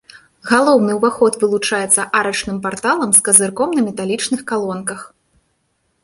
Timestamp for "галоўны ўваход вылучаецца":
0.51-2.05